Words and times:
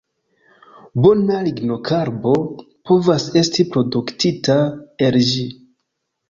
Bona 1.05 1.35
lignokarbo 1.47 2.33
povas 2.91 3.27
esti 3.43 3.67
produktita 3.77 4.57
el 5.09 5.21
ĝi. 5.29 5.47